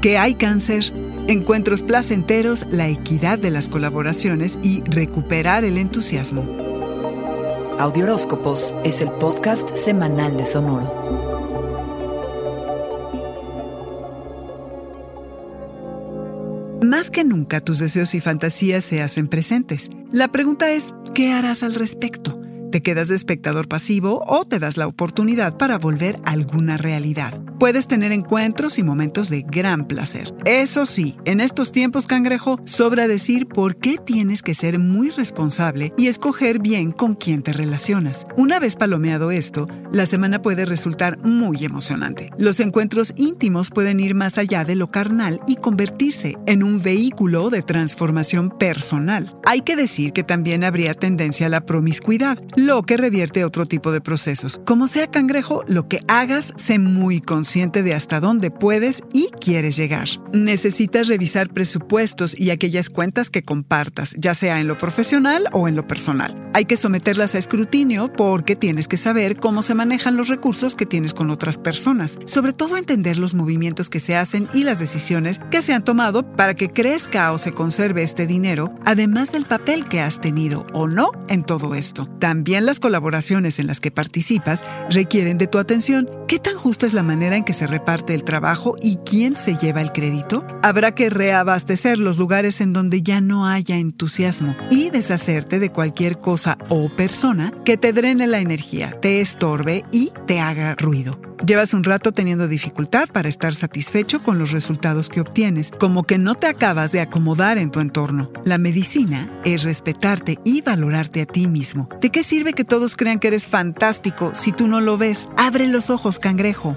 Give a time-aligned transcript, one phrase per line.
[0.00, 0.92] que hay cáncer,
[1.28, 6.42] encuentros placenteros, la equidad de las colaboraciones y recuperar el entusiasmo.
[7.78, 11.20] Audioróscopos es el podcast semanal de Sonoro.
[16.82, 19.90] Más que nunca tus deseos y fantasías se hacen presentes.
[20.10, 22.39] La pregunta es, ¿qué harás al respecto?
[22.70, 27.34] Te quedas de espectador pasivo o te das la oportunidad para volver a alguna realidad.
[27.58, 30.32] Puedes tener encuentros y momentos de gran placer.
[30.46, 35.92] Eso sí, en estos tiempos, cangrejo, sobra decir por qué tienes que ser muy responsable
[35.98, 38.26] y escoger bien con quién te relacionas.
[38.36, 42.30] Una vez palomeado esto, la semana puede resultar muy emocionante.
[42.38, 47.50] Los encuentros íntimos pueden ir más allá de lo carnal y convertirse en un vehículo
[47.50, 49.36] de transformación personal.
[49.44, 53.90] Hay que decir que también habría tendencia a la promiscuidad lo que revierte otro tipo
[53.90, 54.60] de procesos.
[54.66, 59.76] Como sea cangrejo, lo que hagas, sé muy consciente de hasta dónde puedes y quieres
[59.76, 60.08] llegar.
[60.32, 65.76] Necesitas revisar presupuestos y aquellas cuentas que compartas, ya sea en lo profesional o en
[65.76, 66.50] lo personal.
[66.52, 70.86] Hay que someterlas a escrutinio porque tienes que saber cómo se manejan los recursos que
[70.86, 75.40] tienes con otras personas, sobre todo entender los movimientos que se hacen y las decisiones
[75.50, 79.86] que se han tomado para que crezca o se conserve este dinero, además del papel
[79.86, 82.06] que has tenido o no en todo esto.
[82.18, 86.08] También las colaboraciones en las que participas requieren de tu atención.
[86.26, 89.56] ¿Qué tan justa es la manera en que se reparte el trabajo y quién se
[89.56, 90.44] lleva el crédito?
[90.62, 96.18] Habrá que reabastecer los lugares en donde ya no haya entusiasmo y deshacerte de cualquier
[96.18, 101.29] cosa o persona que te drene la energía, te estorbe y te haga ruido.
[101.44, 106.18] Llevas un rato teniendo dificultad para estar satisfecho con los resultados que obtienes, como que
[106.18, 108.30] no te acabas de acomodar en tu entorno.
[108.44, 111.88] La medicina es respetarte y valorarte a ti mismo.
[112.00, 115.28] ¿De qué sirve que todos crean que eres fantástico si tú no lo ves?
[115.38, 116.76] Abre los ojos, cangrejo.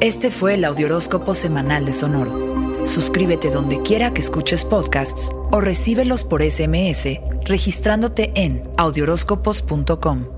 [0.00, 2.84] Este fue el Audioróscopo Semanal de Sonoro.
[2.84, 10.35] Suscríbete donde quiera que escuches podcasts o recíbelos por SMS registrándote en audioróscopos.com.